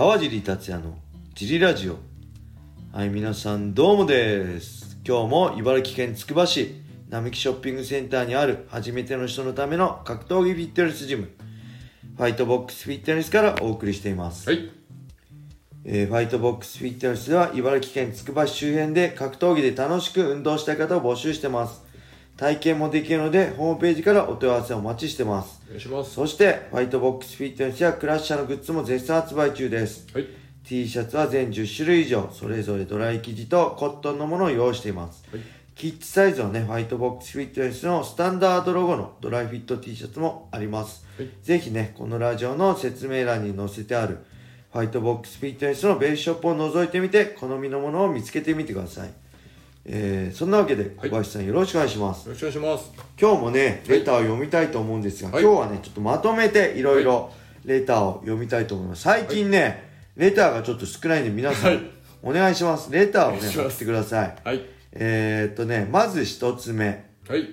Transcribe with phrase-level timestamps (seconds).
[0.00, 0.96] 川尻達也の
[1.34, 1.98] ジリラジオ。
[2.90, 4.98] はい皆さんどうもです。
[5.06, 6.80] 今日も茨城県つくば市
[7.10, 11.28] 並木ショッピングセンターにある初めての人のための格闘技フィットネスジム
[12.16, 14.70] ファイトボックスフィットネスからお送りしています、はい。
[15.84, 21.84] えーファイトボックスフィットネスでは茨城県つくば市周辺で格闘技で楽しく運動したい方を募集してます
[22.40, 25.60] 体験もできるのでホームページからお問い合わせをお待ちしてます。
[25.66, 26.14] お願いします。
[26.14, 30.06] そしてファイトボックスフィットネスやクラッシャーのグッズも絶賛発売中です。
[30.14, 30.26] はい。
[30.64, 35.42] T シャツは全10種類以上それぞれドライ生地とコットンのものを用意しています、はい。
[35.74, 41.28] キッズサイズのねファイトボックスフィットネスのスタンダードロゴのドライフィット T シャツもあります、はい。
[41.42, 44.20] ぜひねこのラジオの説明欄に載せてある
[44.72, 49.10] ファイトボックスフィットネスのベースショップを覗いてみて好みのものを見つけてみてください
[49.84, 52.92] えー、そんなわけで小林さんよろしくお願いします、よろしくお願いします。
[53.20, 55.42] 今日もねレターを読みたいと思うんですが、はい。
[55.42, 57.32] 今日はねちょっとまとめていろいろ
[57.64, 59.02] レターを読みたいと思います。
[59.02, 61.90] 最近ね、レターがちょっと少ないんで皆さん、はい。
[62.22, 62.92] お願いします。
[62.92, 64.36] レターをね送ってください。
[64.44, 64.62] はい。
[64.92, 67.48] えー、っとねまず一つ目、はい。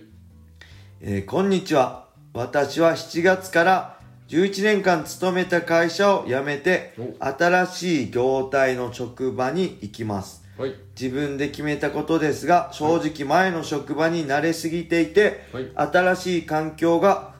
[1.01, 2.07] えーこんにちは。
[2.33, 3.97] 私は7月から
[4.27, 7.25] 11年間勤めた会社を辞めてお。
[7.25, 10.73] 新しい業態の職場に行きますはい。
[10.99, 15.71] 自分で決めたことですが正直前の職場に慣れすぎていて、はい。
[15.75, 17.35] 新しい環境が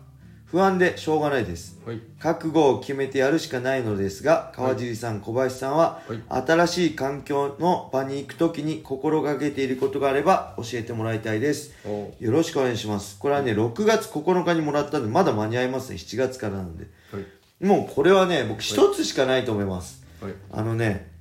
[0.45, 1.77] 不安でしょうがないです。
[1.85, 2.01] はい。
[2.19, 6.45] 覚悟を決めてやるしかないのですが川尻さん、小林さんは、はい。
[6.47, 11.73] 新しい環境の場に行くときに心がけていることがあれば教えてもらいたいです。
[11.85, 12.13] お。
[12.19, 13.17] よろしくお願いします。
[13.19, 16.87] これはね6月9日にもらったんでまだ間に合いますね7月からなんで。
[17.11, 17.65] はい。
[17.65, 20.33] もうこれはね僕一つしかないと思います、はい。
[20.51, 21.11] あのね、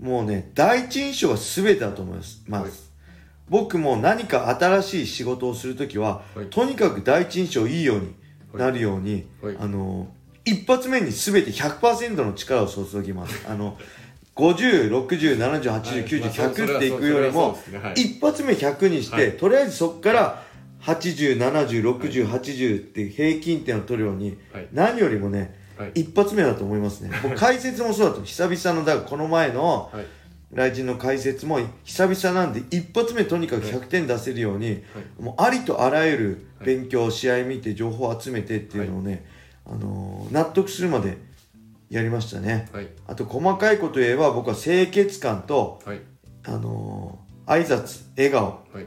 [0.00, 2.42] もうね、第一印象は全てだと思います。
[2.46, 2.70] まはい。
[2.70, 2.88] ず
[3.48, 6.46] 僕も何か新しい仕事をするときは、はい。
[6.46, 8.14] とにかく第一印象いいように
[8.54, 9.56] なるように、はい。
[9.58, 10.08] あの、
[10.44, 13.46] 一発目に全て100%の力を注ぎます。
[13.48, 13.76] あの、
[14.36, 17.58] 50、60、70、80、はい90、まあそう100っていくよりも、
[17.96, 19.36] 一発目100にして、はい。
[19.36, 20.42] とりあえずそこから
[20.82, 24.68] 80、70、60、80って平均点を取るように、はい。
[24.72, 25.50] 何よりもね、はい
[25.94, 27.10] 一発目だと思いますね。
[27.22, 30.06] 僕解説もそうだと久々のだからこの前のはい。
[30.50, 34.82] 来人の解説も久々なんで一発目とにかく100点出せるように、
[35.20, 39.26] もうありとあらゆる勉強、試合見て情報を集めてっていうのをね、
[39.66, 41.18] あのー納得するまで
[41.90, 42.66] やりましたね。
[42.72, 42.88] はい。
[43.06, 46.00] あと細かいこと言えば僕は清潔感と、はい。
[46.46, 48.86] あのー挨拶笑顔はい。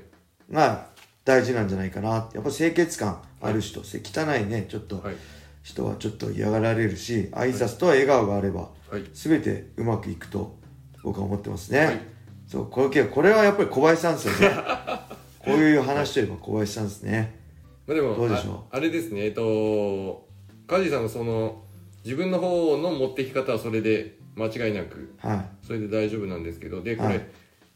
[0.51, 0.87] が
[1.25, 5.15] 大事なんじゃないかなやっぱ清潔感ある人、せ汚いねちょっと、はい。
[5.63, 9.03] 人はちょっと嫌がられるし挨拶と笑顔があれば、はい。
[9.13, 10.57] 全てうまくいくと
[11.03, 12.01] 僕は思ってますね、はい。
[12.47, 14.55] そうこれこれはやっぱり小林さんですよね。
[15.43, 17.39] こういう話といえば小林さんですね。
[17.87, 18.53] まあでも、どうでしょう？
[18.71, 20.27] ああれですね、えっと、
[20.67, 21.63] カジさんのその、
[22.03, 27.27] 自分の方の持ってき方はそれで間違いなく、はそれで大丈夫なんですけど、で、これ、はい。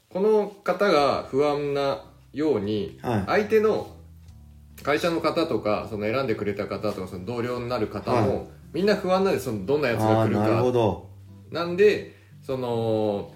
[0.09, 3.23] この方が不安なように、はい。
[3.25, 3.94] 相手の
[4.85, 8.47] 会社の方とか、その選んでくれた方とか、その同僚になる方も、はい。
[8.71, 11.09] みんな不安なんです、そのどんないやつが来るかほど。
[11.51, 13.31] なんでその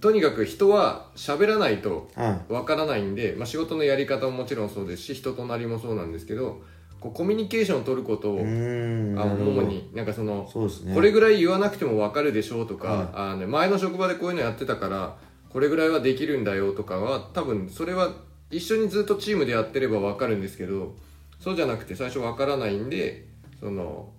[0.00, 6.62] とにかく人は喋らないとはわからないんで、まあ、仕事のやり方ももちろんそうですし人となりもそうなんですけど
[7.00, 9.50] こうコミュニケーションを取ることを、あなるほど。
[9.50, 10.48] 主になんかその
[10.84, 10.94] ね。
[10.94, 15.16] これぐらい言わなくてもわかるでしょうとか、はいあの前の職場でこういうのやってたから
[15.50, 18.12] これぐらいはできるんだよとかは多分それは
[18.56, 20.94] 一緒にずっとチームでやってればわかるんですけど
[21.40, 23.26] そうじゃなくて最初わからないんで
[23.58, 24.12] その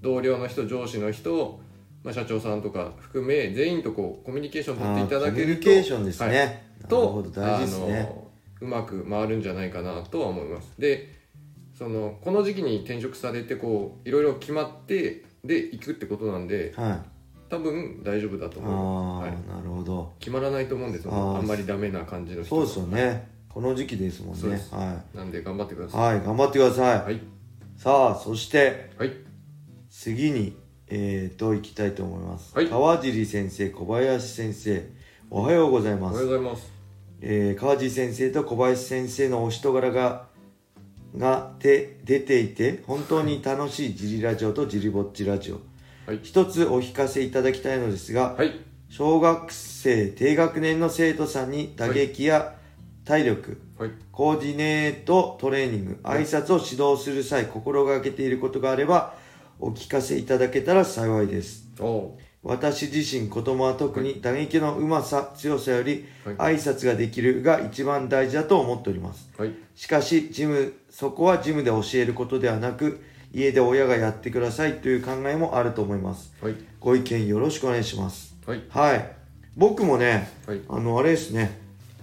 [0.00, 1.60] 同僚の人上司の人、
[2.04, 6.36] まあ、社長さんとか含め全員とこうコミュニケーションを取っていただけるとコミュニケーションですね、はい。
[6.36, 6.52] なる
[6.82, 8.14] ほとど大事ですね。
[8.60, 10.72] うまく回るんじゃないかなとは思います。
[10.78, 11.08] で
[11.76, 16.98] そのこの時期に転職されてこういろいろ決まってで行くってことなんではい。
[17.50, 20.12] 多分大丈夫だとあ思いあ、ます、はい、なるほど。
[20.20, 21.12] 決まらないと思うんですよ。
[21.12, 24.60] あんまりダメな感じの人そうですよねこの時期ですもんね。
[24.70, 27.20] はなんで頑張ってください、はい、頑張ってください、いはい。
[27.76, 29.12] さあそしてはい。
[29.90, 30.56] 次に
[30.92, 32.68] えー、と行きたいと思います、はい。
[32.68, 34.88] 川尻先生小林先生
[35.30, 36.72] おはようございおはようます、ございます。
[37.22, 40.28] えー、川尻先生と小林先生のお人柄が
[41.16, 45.60] がで出ていて本当に楽しいジリラジオとジリぼっちラジオ。
[46.06, 46.20] はい。
[46.22, 48.52] 一つお聞かせいただきたいのですが、はい。
[48.88, 52.56] 小学生低学年の生徒さんに打撃や
[53.10, 53.90] 体力、はい。
[54.12, 59.14] コーディネートトレーニング挨拶を指導する際心がけていることがあれば
[59.58, 61.66] お聞かせいただけたら幸いです。
[62.44, 66.36] 私自身子供は特に打撃のうまさ強さよりはい。
[66.36, 69.28] 挨拶ができるが一番大事だと思っております。
[69.36, 69.54] はい。
[69.74, 73.02] しかしジムそこはジムで教えることではなく
[73.32, 76.32] 家で親がやってくださいという考えもあると思います。
[76.40, 76.54] はい。
[76.78, 78.36] ご意見よろしくお願いします。
[78.46, 78.62] はい。
[78.68, 79.16] はい。
[79.56, 80.60] 僕もねはい。
[80.68, 81.59] あのあれですね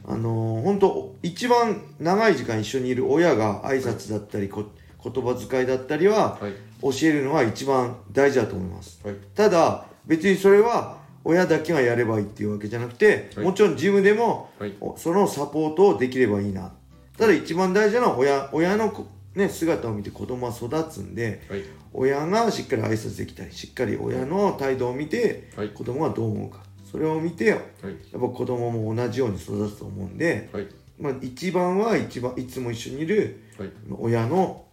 [0.08, 4.66] あのー、本当一番長い時間一緒にいる親が挨拶だったりこ
[5.04, 6.54] 言葉遣いだったりははい。
[6.82, 9.00] 教えるのは一番大事だと思います。
[9.04, 9.16] はい。
[9.36, 13.46] ただ別にそれは親だけがやればいいっていうわけじゃなくて、はい。
[13.46, 14.74] もちろんジムでもはい。
[14.80, 16.72] おそのサポートをできればいいな。
[17.18, 21.64] ただ一番大事なのは親親のこ、ね、姿を見て子供は育つんではい。
[21.94, 25.70] 親がしっかり挨拶できたりしっかり親の態度を見てはい。
[25.70, 30.68] 子供はどう思うかそれを見てやっはいぱ子供も同じように育つと思うんで、はい。
[31.00, 33.72] まあ、一番は一番いつも一緒にいるはい。
[34.00, 34.66] 親の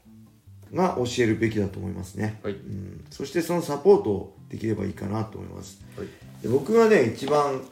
[0.73, 2.55] が教えるべきだと思いますね、はい。
[2.55, 5.81] うん、そしてそのサポートをできればいいかなと思います。
[5.97, 6.09] はい。
[6.43, 7.63] で僕がね一番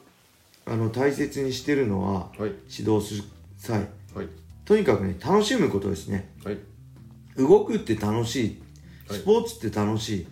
[0.67, 2.53] あの大切にしてるのははい。
[2.71, 3.25] 指導する
[3.57, 3.89] 際。
[4.15, 4.29] はい。
[4.65, 6.31] とにかくね楽しむことですね。
[6.45, 6.59] はい。
[7.37, 8.63] 動くって楽しい。
[9.09, 9.19] はい。
[9.19, 10.27] スポーツって楽しい。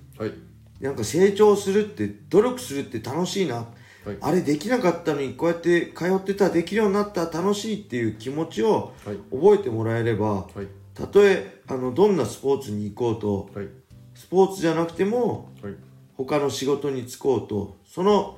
[0.81, 3.67] なんか成長するって努力するって楽しいな、
[4.05, 4.19] はい。
[4.21, 9.17] あれできなかったのにこうやって通ってたらできるようになったら楽しいっていう気持ちをはい。
[9.31, 10.69] 覚えてもらえればはい。
[10.95, 13.69] たとえあのどんなスポーツに行こうとはい。
[14.15, 15.75] スポーツじゃなくてもはい。
[16.17, 18.37] 他の仕事に就こうとその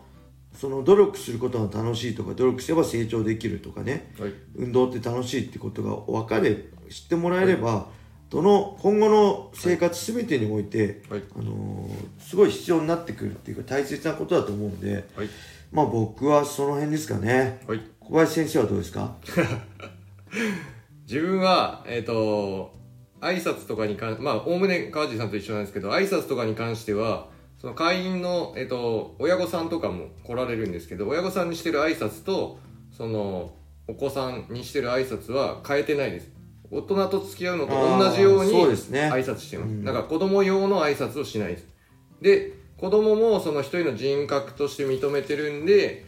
[0.53, 4.13] その努力することが楽しいとか努力すれば成長できるとかね。
[4.19, 4.33] はい。
[4.57, 6.55] 運動って楽しいってことが分かれ
[6.91, 7.89] 知ってもらえれば、
[8.33, 11.23] どの今後の生活全てにおいて、はい。
[11.37, 15.29] あのーすごい必要になってくるっていうか大切なことだと思うんではい。
[15.71, 17.61] まあ僕はその辺ですかね。
[17.69, 17.81] はい。
[18.01, 19.15] 小林先生はどうですか？
[21.07, 22.73] 自分はえっ、と
[23.21, 27.29] 挨拶とかに関まあおおむね川地さんと一緒なんですけど挨拶とかに関しては
[27.61, 32.59] その会員の、えっと親御さんとかも来られるんですけど親御さんにしてる挨拶と
[32.91, 33.53] その
[33.89, 36.31] お子さんにしてる挨拶は変えてないです
[36.73, 38.71] 大人と付き合うのと同じように挨
[39.25, 39.85] 拶してます、うん。
[39.85, 41.67] だから子供用の挨拶をしないです。
[42.23, 46.07] で子供もその一人の人格として認めてるんで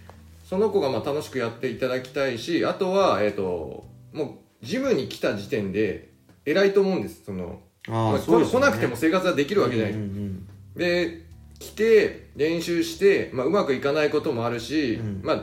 [0.49, 6.11] その子がまあ楽しくやっていただきたいしあとはえっ、ともうジムに来た時点で
[6.47, 7.25] 偉いと思うんです。
[7.25, 10.49] そのあまあ来なくても生活はできるわけじゃない、うんうん。
[10.75, 11.25] で
[11.59, 15.21] 来て練習して、まあ、うまくいかないこともあるし、うん。
[15.23, 15.43] まあ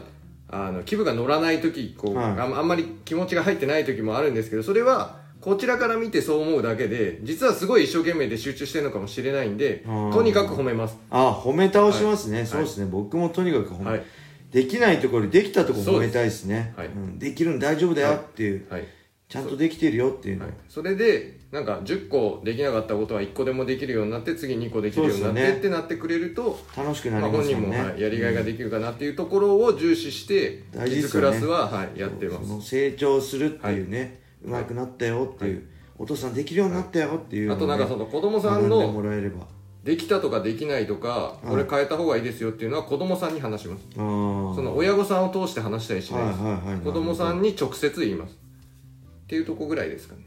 [0.52, 2.26] あの気分が乗らない時こう、はい。
[2.32, 9.84] あんあんまり気持ちが入ってない時もあるんですけどそれはこちらから見てそう思うだけで実はすごい一生懸命で集中してるのかもしれないんで
[10.14, 10.98] とにかく褒めます。
[11.10, 12.46] あ褒め倒しますね、い。
[12.46, 12.86] そうですね。
[12.86, 14.04] 僕もとにかく褒め、はい。
[14.52, 16.74] できないところできたところ褒めたいですね。
[16.76, 18.86] はいうん、できるの大丈夫だよっていう、はい、
[19.30, 32.70] ちゃんとできてるよっていうの、はい、それでなんか10個できなかったことは1個でもできるようになって次2個できるようになって、ってなってくれると楽しくなまあ、本人も、りますよね、はい、やりがいができるかなっていうところを重視して、大事キッズクラスは、はい、やってます。
[32.70, 35.64] 成長するっていうね、うまくなったよっていう、はい。
[36.00, 39.46] お父さんできるようになったよっていうあとなんかその子供さんのもらえれば。
[39.84, 43.84] できたとかできないとかこれ変えた方がいいですよっていうのは子供さんに話します。
[43.96, 46.80] その親御さんを通して話したりしないです、はいはいはい。
[46.82, 48.32] 子供さんに直接言います。
[48.32, 50.22] っていうとこぐらいですかね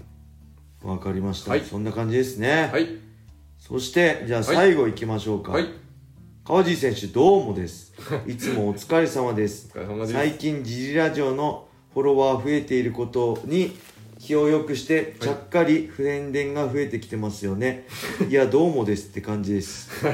[0.84, 1.62] わかりました、はい。
[1.62, 2.88] そんな感じですね、はい。
[3.58, 4.54] そしてじゃあはい。
[4.54, 5.68] 最後いきましょうか、はい。
[6.44, 7.94] 川地選手どうもです。
[8.28, 9.70] いつもお疲れ様です。
[9.74, 10.12] お疲れ様です。
[10.12, 13.74] 最近ジリラジオのフォロワー増えていることに
[14.18, 17.86] 気を良くしてちゃっかりフレンデンが増えてきてますよね、
[18.28, 19.88] い、やどうもですって感じです。
[20.02, 20.10] 増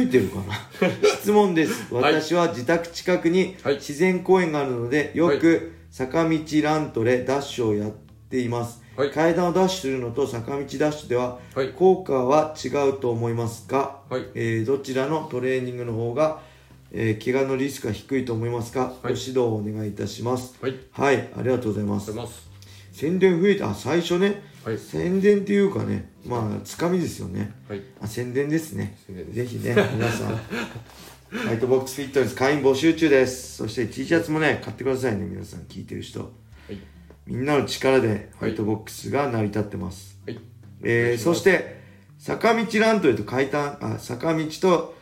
[0.00, 0.54] えてるかな？
[1.20, 1.94] 質問です。
[1.94, 2.14] はい。
[2.14, 3.74] 私は自宅近くにはい。
[3.74, 7.92] 自然公園があるのでよく坂道ラントレダッシュをやっ
[8.28, 9.10] ています、はい。
[9.10, 11.70] 階段をダッシュするのと坂道ダッシュでははい。
[11.70, 14.26] 効果は違うと思いますか、はい。
[14.34, 16.42] えーどちらのトレーニングの方が、
[16.92, 20.54] えー怪我のリスクが低いと思いますか、ご指導をお願いいたします。
[20.60, 20.74] はい。
[20.92, 21.30] はい。
[21.34, 22.12] ありがとうございます。
[22.92, 24.78] 宣伝増えたあ最初ね、はい。
[24.78, 27.54] 宣伝っていうかねまあつかみですよね。
[27.70, 27.82] はい。
[28.02, 28.98] あ宣伝ですね。
[29.32, 30.36] ぜひね皆さん
[31.30, 33.56] ファイトボックスフィットネス会員募集中です。
[33.56, 35.60] そして T シャツもね買ってくださいね皆さん。
[35.60, 36.20] 聞いてる人。
[36.20, 36.39] はい
[37.26, 40.40] みんなの力でファイトボックスが成り立ってます、はい。
[40.82, 41.80] えーそして
[42.18, 44.94] 坂道ラントレと階段あ坂道と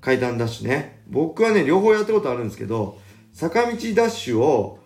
[0.00, 1.02] 階段ダッシュね。
[1.08, 2.98] 僕はね両方やったことあるんですけど
[3.32, 4.78] 坂道ダッシュを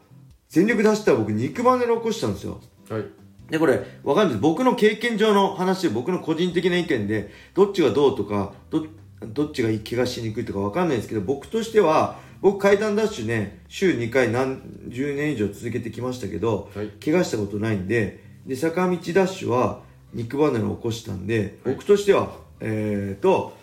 [0.48, 2.60] 全力で走ったら僕肉離れを起こしたんですよ。
[2.88, 3.04] はい。
[3.50, 4.40] でこれわかるんです？
[4.40, 8.86] 僕の経験上の話で僕の個人的な意見でどっちがどうとかど
[9.26, 16.88] どっちが怪我しにくいとかわかんないんですけど僕としては僕階段ダッシュね週2回何十年以上続けてきましたけど、はい。
[16.88, 19.82] 怪我したことないんでで坂道ダッシュは
[20.14, 21.74] 肉離れを起こしたんで、はい。
[21.74, 23.56] 僕としてはえー、と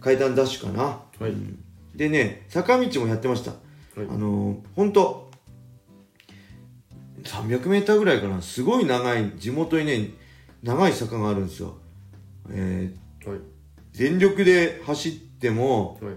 [0.00, 1.30] 階段ダッシュかな、はい。
[1.30, 1.62] うん。
[1.94, 3.60] でね坂道もやってました、はい。
[4.00, 5.30] あのー、本当
[7.22, 8.42] 300メーターぐらいかな。
[8.42, 10.10] すごい長い地元にね
[10.62, 11.76] 長い坂があるんですよ。
[12.50, 12.92] え
[13.24, 13.36] はい。
[13.36, 13.40] ー
[13.92, 16.14] 全力で走ってもはい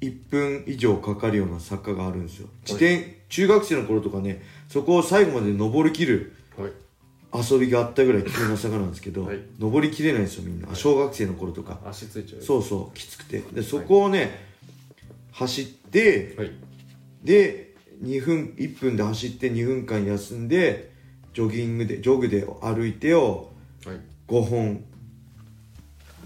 [0.00, 2.48] 1分以上かかるような坂があるんですよ。
[2.66, 6.72] 自転、中学生の頃とかねそこを最後まで登りきるはい。
[7.50, 9.40] 遊びがあったぐらい急な坂なんですけど、はい。
[9.58, 11.78] 登りきれないんですよみんな、小学生の頃とか。
[11.84, 13.40] 足ついちゃうそうそうきつくて。
[13.40, 14.46] でそこをね、
[15.32, 16.52] 走ってはい。
[17.22, 20.92] で2分1分で走って2分間休んで
[21.34, 23.52] ジョギングでジョグで歩いてを
[23.84, 24.00] はい。
[24.28, 24.84] 5本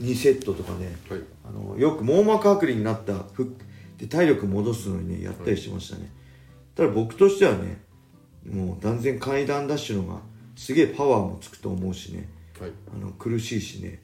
[0.03, 1.21] 2セットとかねはい。
[1.45, 3.57] あのよく網膜剥離になったふ
[3.99, 6.11] で体力戻すのにねやったりしてましたね、
[6.75, 7.83] ただ僕としてはね
[8.45, 10.21] もう断然階段ダッシュのが
[10.57, 12.29] すげえパワーもつくと思うしね。
[12.61, 12.71] はい。
[12.95, 14.03] あの苦しいしね。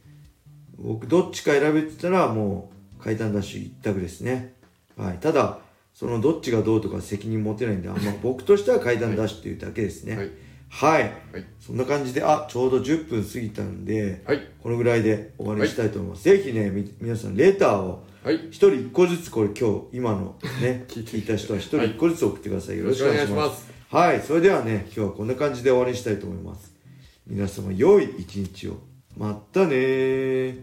[0.79, 4.55] 僕どっちか選べてたらもう階段ダッシュ一択ですね。
[4.97, 5.19] はい。
[5.19, 5.59] ただ
[5.93, 10.31] そのどっちがどうとか責任持てないんであんま僕としては階段ダッシュっていうだけですね
[10.69, 11.03] はい。
[11.03, 14.41] はい、はいそんな感じであちょうど10分過ぎたんで、はい。
[14.63, 18.37] このぐらいで終わりにしたいと思います、ぜひねみ皆さんレターをはい。
[18.51, 23.71] 一人一個ずつこれ今日今のね 聞いた人は一人一個ずつ送ってください、よろしくお願いします。
[23.91, 24.21] はい。
[24.21, 26.73] それではね今日はこんな感じで終わりにしたいと思います。
[27.27, 28.79] 皆様良い一日を。
[29.17, 30.61] またねー